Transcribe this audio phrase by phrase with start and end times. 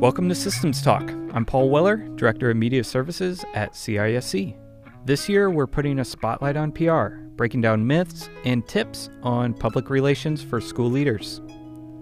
[0.00, 1.10] Welcome to Systems Talk.
[1.34, 4.56] I'm Paul Weller, Director of Media Services at CISC.
[5.04, 9.90] This year, we're putting a spotlight on PR, breaking down myths and tips on public
[9.90, 11.42] relations for school leaders.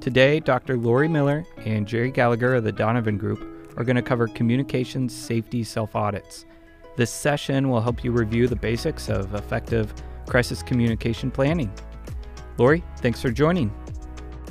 [0.00, 0.76] Today, Dr.
[0.76, 3.40] Lori Mueller and Jerry Gallagher of the Donovan Group
[3.76, 6.46] are going to cover communications safety self audits.
[6.96, 9.92] This session will help you review the basics of effective
[10.28, 11.72] crisis communication planning.
[12.58, 13.72] Lori, thanks for joining.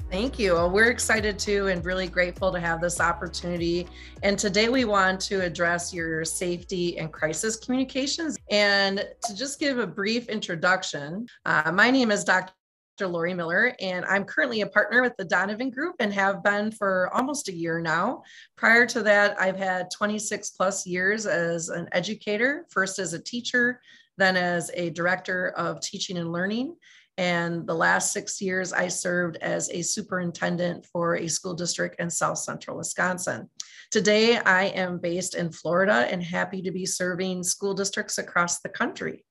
[0.09, 0.53] Thank you.
[0.53, 3.87] Well, we're excited too and really grateful to have this opportunity.
[4.23, 8.37] And today we want to address your safety and crisis communications.
[8.49, 12.53] And to just give a brief introduction, uh, my name is Dr.
[13.01, 17.13] Lori Mueller, and I'm currently a partner with the Donovan Group and have been for
[17.13, 18.23] almost a year now.
[18.55, 23.81] Prior to that, I've had 26 plus years as an educator, first as a teacher,
[24.17, 26.75] then as a director of teaching and learning,
[27.17, 32.09] and the last six years, I served as a superintendent for a school district in
[32.09, 33.49] South Central Wisconsin.
[33.89, 38.69] Today, I am based in Florida and happy to be serving school districts across the
[38.69, 39.25] country.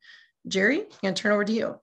[0.48, 1.76] Jerry, I'm going to turn over to you.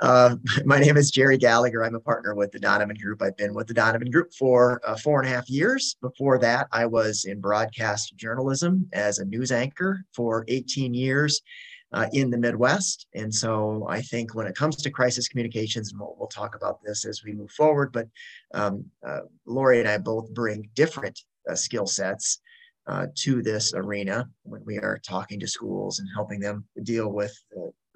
[0.00, 1.84] Uh, my name is Jerry Gallagher.
[1.84, 3.22] I'm a partner with the Donovan Group.
[3.22, 5.96] I've been with the Donovan Group for uh, four and a half years.
[6.02, 11.40] Before that, I was in broadcast journalism as a news anchor for 18 years
[11.92, 13.06] uh, in the Midwest.
[13.14, 16.80] And so I think when it comes to crisis communications, and we'll, we'll talk about
[16.84, 18.08] this as we move forward, but
[18.52, 22.40] um, uh, Lori and I both bring different uh, skill sets
[22.86, 27.34] uh, to this arena when we are talking to schools and helping them deal with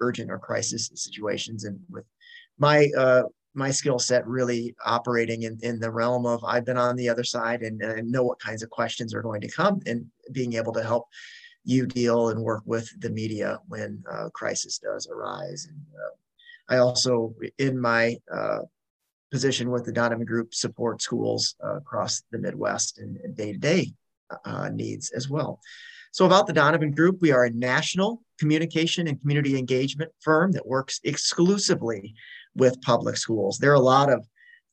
[0.01, 1.65] urgent or crisis situations.
[1.65, 2.05] And with
[2.57, 3.23] my uh,
[3.55, 7.23] my skill set really operating in, in the realm of I've been on the other
[7.23, 10.73] side and, and know what kinds of questions are going to come and being able
[10.73, 11.05] to help
[11.69, 15.67] you deal and work with the media when uh, crisis does arise.
[15.69, 18.59] And uh, I also, in my uh,
[19.31, 23.93] position with the Donovan Group, support schools uh, across the Midwest and day to day
[24.71, 25.59] needs as well.
[26.11, 30.65] So, about the Donovan Group, we are a national communication and community engagement firm that
[30.65, 32.15] works exclusively
[32.55, 33.59] with public schools.
[33.59, 34.25] There are a lot of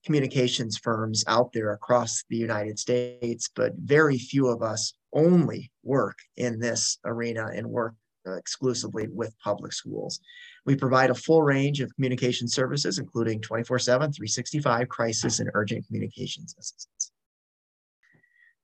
[0.06, 6.17] communications firms out there across the United States, but very few of us only work
[6.37, 7.94] in this arena and work
[8.27, 10.21] uh, exclusively with public schools.
[10.65, 15.87] We provide a full range of communication services, including 24 7, 365 crisis and urgent
[15.87, 17.12] communications assistance.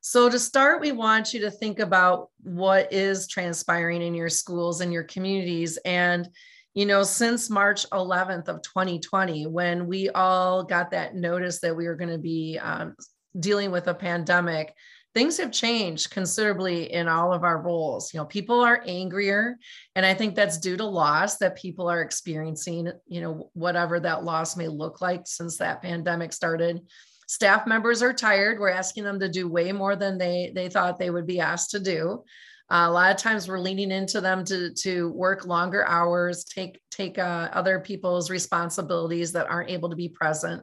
[0.01, 4.81] So, to start, we want you to think about what is transpiring in your schools
[4.81, 5.79] and your communities.
[5.85, 6.29] And,
[6.75, 11.87] you know, since March 11th of 2020, when we all got that notice that we
[11.87, 12.95] were going to be um,
[13.39, 14.75] dealing with a pandemic,
[15.15, 18.15] things have changed considerably in all of our roles.
[18.15, 19.59] You know, people are angrier,
[19.95, 24.25] and I think that's due to loss that people are experiencing, you know, whatever that
[24.25, 26.81] loss may look like since that pandemic started.
[27.27, 28.59] Staff members are tired.
[28.59, 31.71] We're asking them to do way more than they they thought they would be asked
[31.71, 32.25] to do.
[32.73, 36.81] Uh, a lot of times we're leaning into them to to work longer hours, take
[36.91, 40.63] take uh, other people's responsibilities that aren't able to be present.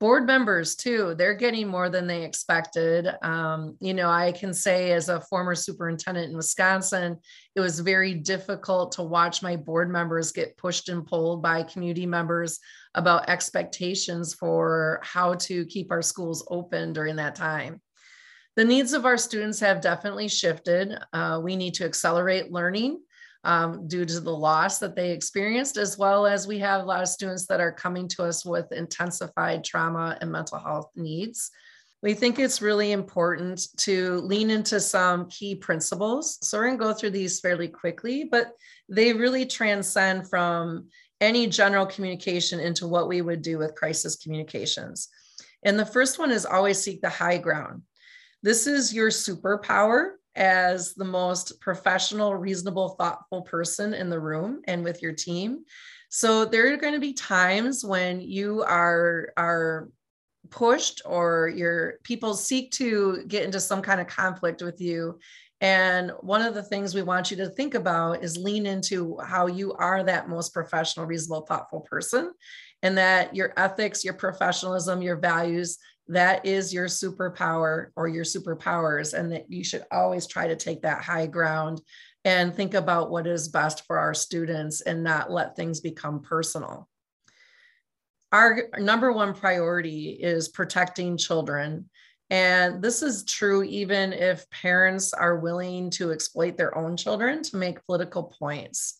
[0.00, 3.08] Board members too they're getting more than they expected.
[3.22, 7.16] Um, you know i can say as a former superintendent in wisconsin
[7.54, 12.06] it was very difficult to watch my board members get pushed and pulled by community
[12.06, 12.58] members
[12.94, 17.80] about expectations for how to keep our schools open during that time
[18.56, 23.00] the needs of our students have definitely shifted uh, we need to accelerate learning
[23.46, 27.02] um, due to the loss that they experienced, as well as we have a lot
[27.02, 31.52] of students that are coming to us with intensified trauma and mental health needs.
[32.02, 36.38] We think it's really important to lean into some key principles.
[36.42, 38.52] So, we're going to go through these fairly quickly, but
[38.88, 40.88] they really transcend from
[41.20, 45.08] any general communication into what we would do with crisis communications.
[45.62, 47.82] And the first one is always seek the high ground.
[48.46, 54.84] This is your superpower as the most professional, reasonable, thoughtful person in the room and
[54.84, 55.64] with your team.
[56.10, 59.88] So there are going to be times when you are are
[60.48, 65.18] pushed or your people seek to get into some kind of conflict with you
[65.60, 69.46] and one of the things we want you to think about is lean into how
[69.46, 72.32] you are that most professional, reasonable, thoughtful person,
[72.82, 75.78] and that your ethics, your professionalism, your values
[76.08, 80.82] that is your superpower or your superpowers and that you should always try to take
[80.82, 81.80] that high ground
[82.24, 86.88] and think about what is best for our students and not let things become personal.
[88.32, 91.88] Our number one priority is protecting children
[92.30, 97.56] and this is true even if parents are willing to exploit their own children to
[97.56, 98.98] make political points.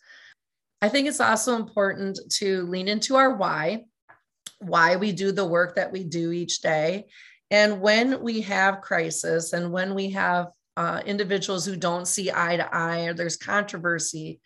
[0.80, 3.86] I think it's also important to lean into our why
[4.58, 7.06] why we do the work that we do each day.
[7.50, 12.56] And when we have crisis and when we have uh, individuals who don't see eye
[12.56, 14.40] to eye or there's controversy,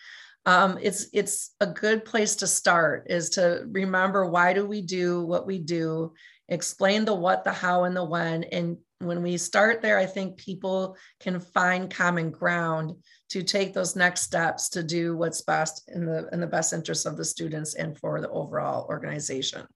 [0.47, 5.23] um, it's it's a good place to start is to remember why do we do
[5.23, 6.15] what we do
[6.49, 8.45] explain the what the how and the when.
[8.45, 12.93] And when we start there i think people can find common ground
[13.29, 17.07] to take those next steps to do what's best in the in the best interest
[17.07, 19.67] of the students and for the overall organization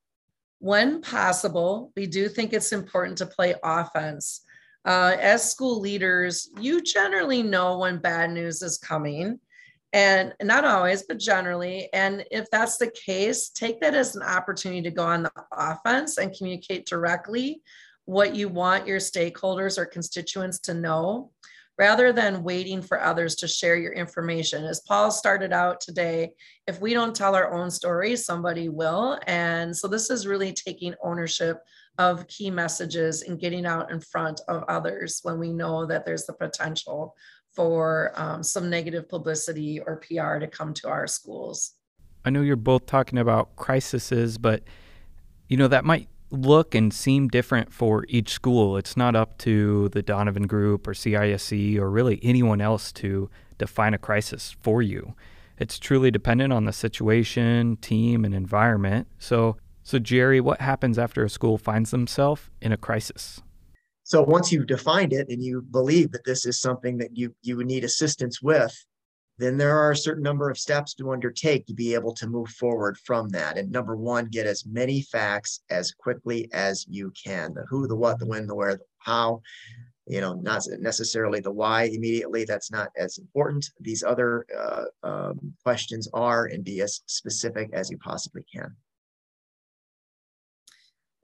[0.64, 4.40] when possible we do think it's important to play offense.
[4.86, 9.38] Uh, as school leaders you generally know when bad news is coming
[9.92, 11.90] and not always but generally.
[11.92, 16.16] And if that's the case take that as an opportunity to go on the offense
[16.16, 17.60] and communicate directly
[18.06, 21.30] what you want your stakeholders or constituents to know
[21.78, 26.30] rather than waiting for others to share your information as paul started out today
[26.66, 30.94] if we don't tell our own stories somebody will and so this is really taking
[31.02, 31.58] ownership
[31.98, 36.26] of key messages and getting out in front of others when we know that there's
[36.26, 37.14] the potential
[37.54, 41.74] for um, some negative publicity or PR to come to our schools.
[42.24, 44.62] I know you're both talking about crises, but
[45.48, 48.76] you know that might look and seem different for each school.
[48.76, 53.94] It's not up to the Donovan Group or CISC or really anyone else to define
[53.94, 55.14] a crisis for you.
[55.58, 59.06] It's truly dependent on the situation, team, and environment.
[59.18, 63.40] So, so Jerry, what happens after a school finds themselves in a crisis?
[64.02, 67.56] So once you've defined it and you believe that this is something that you you
[67.56, 68.84] would need assistance with,
[69.38, 72.48] then there are a certain number of steps to undertake to be able to move
[72.50, 73.58] forward from that.
[73.58, 77.54] And number one, get as many facts as quickly as you can.
[77.54, 79.42] The who, the what, the when, the where, the how.
[80.06, 82.44] You know, not necessarily the why immediately.
[82.44, 83.70] That's not as important.
[83.80, 88.76] These other uh, um, questions are, and be as specific as you possibly can.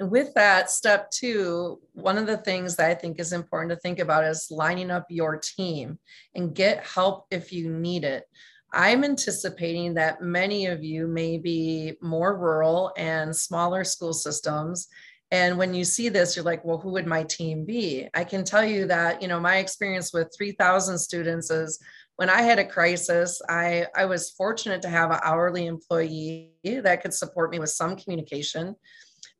[0.00, 3.76] And with that, step two, one of the things that I think is important to
[3.76, 5.98] think about is lining up your team
[6.34, 8.24] and get help if you need it.
[8.72, 14.88] I'm anticipating that many of you may be more rural and smaller school systems.
[15.32, 18.08] And when you see this, you're like, well, who would my team be?
[18.14, 21.78] I can tell you that, you know, my experience with 3,000 students is
[22.16, 27.02] when I had a crisis, I, I was fortunate to have an hourly employee that
[27.02, 28.76] could support me with some communication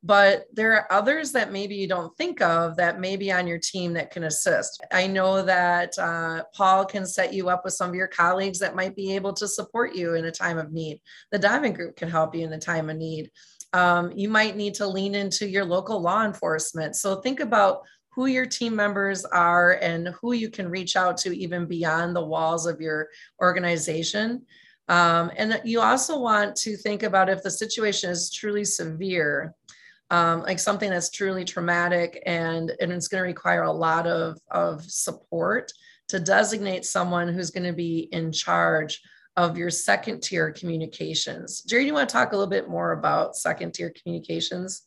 [0.03, 3.59] but there are others that maybe you don't think of that may be on your
[3.59, 4.83] team that can assist.
[4.91, 8.75] I know that uh, Paul can set you up with some of your colleagues that
[8.75, 11.01] might be able to support you in a time of need.
[11.31, 13.29] The Donovan Group can help you in a time of need.
[13.73, 16.95] Um, you might need to lean into your local law enforcement.
[16.95, 21.37] So think about who your team members are and who you can reach out to
[21.37, 23.07] even beyond the walls of your
[23.41, 24.41] organization.
[24.89, 29.55] Um, and you also want to think about if the situation is truly severe,
[30.11, 34.37] um, like something that's truly traumatic and, and it's going to require a lot of,
[34.51, 35.71] of support
[36.09, 39.01] to designate someone who's going to be in charge
[39.37, 41.61] of your second tier communications.
[41.61, 44.83] Jerry, do you want to talk a little bit more about second tier communications?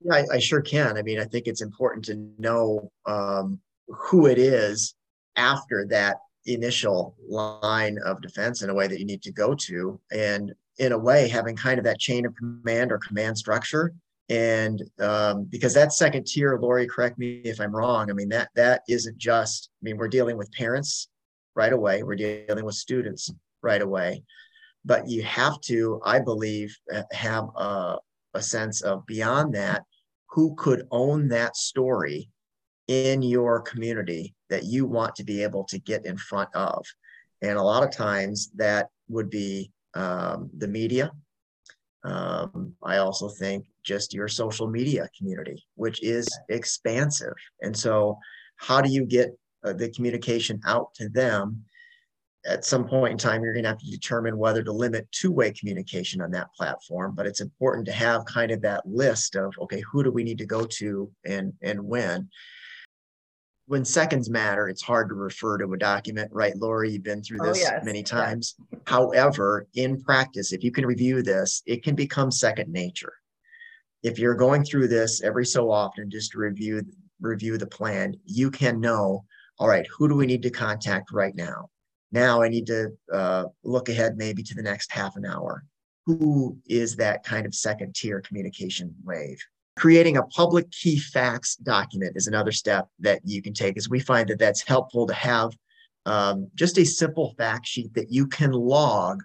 [0.00, 0.96] Yeah, I, I sure can.
[0.96, 4.94] I mean, I think it's important to know um, who it is
[5.36, 6.16] after that
[6.46, 10.00] initial line of defense in a way that you need to go to.
[10.10, 13.92] And in a way, having kind of that chain of command or command structure
[14.30, 18.48] and um, because that second tier lori correct me if i'm wrong i mean that
[18.54, 21.08] that isn't just i mean we're dealing with parents
[21.54, 23.30] right away we're dealing with students
[23.62, 24.22] right away.
[24.84, 26.76] But you have to i believe
[27.12, 27.96] have a,
[28.34, 29.82] a sense of beyond that
[30.30, 32.30] who could own that story
[32.88, 36.84] in your community that you want to be able to get in front of.
[37.42, 41.10] And a lot of times that would be um, the media
[42.02, 47.34] um, I also think just your social media community, which is expansive.
[47.62, 48.18] And so,
[48.56, 49.30] how do you get
[49.64, 51.64] uh, the communication out to them?
[52.46, 55.30] At some point in time, you're going to have to determine whether to limit two
[55.30, 57.14] way communication on that platform.
[57.14, 60.38] But it's important to have kind of that list of, okay, who do we need
[60.38, 62.30] to go to and, and when?
[63.70, 66.90] When seconds matter, it's hard to refer to a document, right, Lori?
[66.90, 67.84] You've been through oh, this oh, yes.
[67.84, 68.56] many times.
[68.58, 68.78] Yeah.
[68.84, 73.12] However, in practice, if you can review this, it can become second nature.
[74.02, 76.82] If you're going through this every so often, just to review
[77.20, 79.24] review the plan, you can know,
[79.60, 81.70] all right, who do we need to contact right now?
[82.10, 85.64] Now I need to uh, look ahead maybe to the next half an hour.
[86.06, 89.38] Who is that kind of second tier communication wave?
[89.76, 94.00] Creating a public key facts document is another step that you can take as we
[94.00, 95.52] find that that's helpful to have
[96.06, 99.22] um, just a simple fact sheet that you can log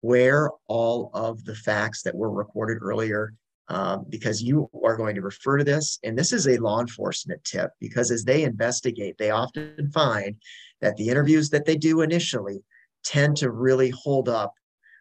[0.00, 3.34] where all of the facts that were recorded earlier
[3.68, 5.98] um, because you are going to refer to this.
[6.02, 10.36] And this is a law enforcement tip because as they investigate, they often find
[10.80, 12.62] that the interviews that they do initially
[13.04, 14.52] tend to really hold up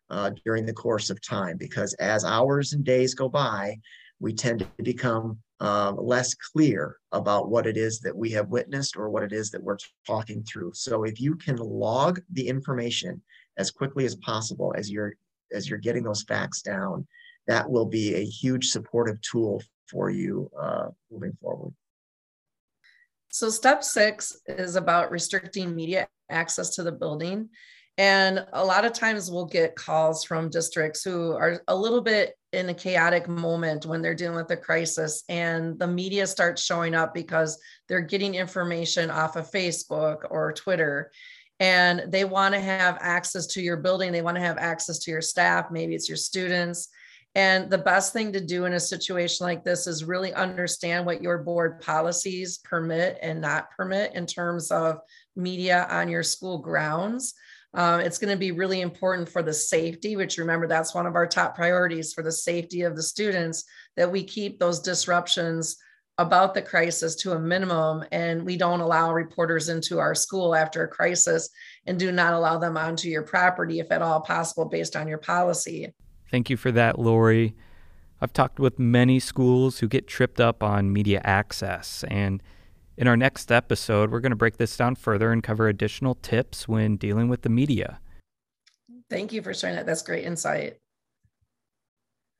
[0.10, 3.77] uh, during the course of time because as hours and days go by,
[4.20, 8.96] we tend to become um, less clear about what it is that we have witnessed
[8.96, 10.72] or what it is that we're talking through.
[10.74, 13.22] So if you can log the information
[13.58, 15.16] as quickly as possible as you're
[15.54, 17.08] as you're getting those facts down,
[17.48, 21.74] that will be a huge supportive tool for you uh, moving forward.
[23.30, 27.50] So step six is about restricting media access to the building.
[27.98, 32.36] And a lot of times we'll get calls from districts who are a little bit
[32.58, 36.96] in a chaotic moment when they're dealing with a crisis and the media starts showing
[36.96, 41.12] up because they're getting information off of Facebook or Twitter
[41.60, 44.12] and they want to have access to your building.
[44.12, 45.72] They want to have access to your staff.
[45.72, 46.90] Maybe it's your students.
[47.36, 51.22] And the best thing to do in a situation like this is really understand what
[51.22, 55.00] your board policies permit and not permit in terms of
[55.36, 57.36] media on your school grounds.
[57.74, 61.16] Um, it's going to be really important for the safety, which remember that's one of
[61.16, 65.78] our top priorities for the safety of the students, that we keep those disruptions
[66.18, 70.84] about the crisis to a minimum and we don't allow reporters into our school after
[70.84, 71.50] a crisis
[71.86, 75.20] and do not allow them onto your property if at all possible based on your
[75.20, 75.94] policy.
[76.32, 77.56] Thank you for that, Lori.
[78.20, 82.42] I've talked with many schools who get tripped up on media access and
[82.98, 86.68] in our next episode, we're going to break this down further and cover additional tips
[86.68, 88.00] when dealing with the media.
[89.10, 89.86] Thank you for sharing that.
[89.86, 90.77] That's great insight.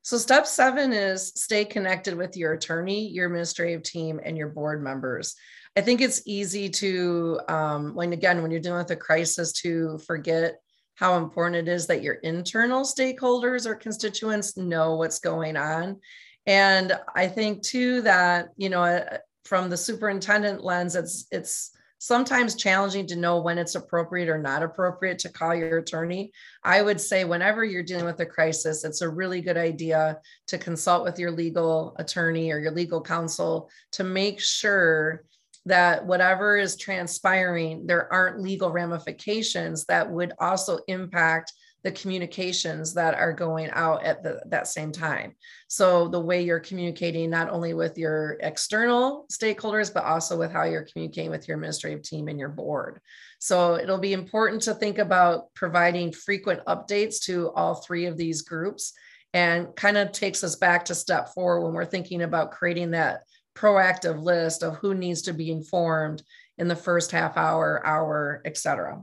[0.02, 4.82] So, step seven is stay connected with your attorney, your administrative team, and your board
[4.82, 5.36] members.
[5.76, 10.00] I think it's easy to, um, when again, when you're dealing with a crisis, to
[10.00, 10.60] forget
[10.96, 16.00] how important it is that your internal stakeholders or constituents know what's going on.
[16.48, 19.06] And I think too that, you know,
[19.48, 24.62] from the superintendent lens, it's it's sometimes challenging to know when it's appropriate or not
[24.62, 26.32] appropriate to call your attorney.
[26.63, 30.58] I would say whenever you're dealing with a crisis, it's a really good idea to
[30.60, 35.24] consult with your legal attorney or your legal counsel to make sure
[35.66, 41.51] that whatever is transpiring, there aren't legal ramifications that would also impact
[41.84, 45.36] the communications that are going out at the, that same time.
[45.68, 50.64] So the way you're communicating not only with your external stakeholders, but also with how
[50.64, 53.00] you're communicating with your administrative team and your board.
[53.40, 58.42] So it'll be important to think about providing frequent updates to all three of these
[58.42, 58.94] groups
[59.34, 63.22] and kind of takes us back to step four when we're thinking about creating that
[63.56, 66.24] proactive list of who needs to be informed
[66.58, 69.00] in the first half hour, hour, et cetera.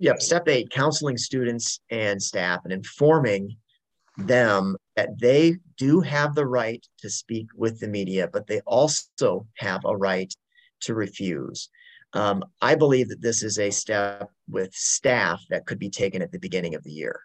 [0.00, 0.22] Yep.
[0.22, 3.56] Step eight, counseling students and staff and informing
[4.16, 9.46] them that they do have the right to speak with the media, but they also
[9.58, 10.32] have a right
[10.80, 11.68] to refuse.
[12.14, 16.32] Um, I believe that this is a step with staff that could be taken at
[16.32, 17.20] the beginning of the year.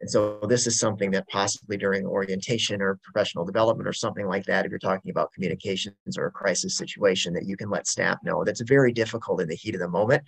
[0.00, 4.44] And so this is something that possibly during orientation or professional development or something like
[4.44, 8.16] that, if you're talking about communications or a crisis situation, that you can let staff
[8.24, 8.42] know.
[8.42, 10.22] That's very difficult in the heat of the moment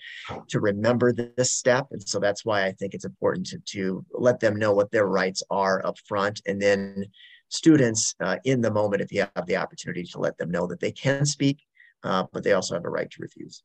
[0.48, 1.86] to remember this step.
[1.90, 5.06] And so that's why I think it's important to, to let them know what their
[5.06, 6.42] rights are up front.
[6.46, 7.06] And then
[7.48, 10.80] students uh, in the moment, if you have the opportunity to let them know that
[10.80, 11.62] they can speak,
[12.04, 13.62] uh, but they also have a right to refuse.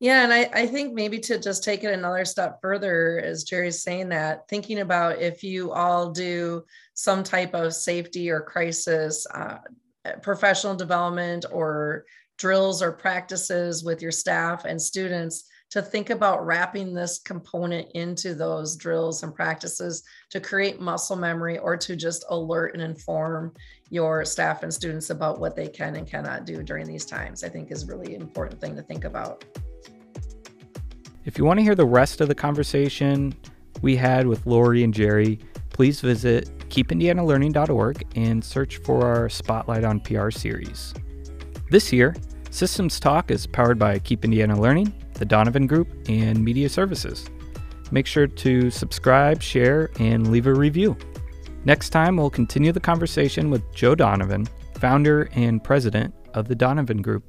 [0.00, 3.82] Yeah, and I, I think maybe to just take it another step further, as Jerry's
[3.82, 6.64] saying that, thinking about if you all do
[6.94, 9.58] some type of safety or crisis, uh,
[10.22, 12.04] professional development or
[12.38, 18.34] drills or practices with your staff and students, to think about wrapping this component into
[18.34, 23.52] those drills and practices to create muscle memory or to just alert and inform
[23.90, 27.48] your staff and students about what they can and cannot do during these times, I
[27.48, 29.44] think is really important thing to think about.
[31.24, 33.34] If you want to hear the rest of the conversation
[33.82, 35.38] we had with Lori and Jerry,
[35.70, 40.94] please visit keepindianalearning.org and search for our Spotlight on PR series.
[41.70, 42.16] This year,
[42.50, 47.28] Systems Talk is powered by Keep Indiana Learning, the Donovan Group, and Media Services.
[47.90, 50.96] Make sure to subscribe, share, and leave a review.
[51.64, 54.46] Next time, we'll continue the conversation with Joe Donovan,
[54.78, 57.24] founder and president of the Donovan Group.